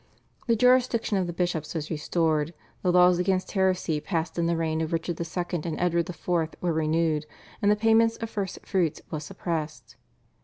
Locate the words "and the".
7.61-7.75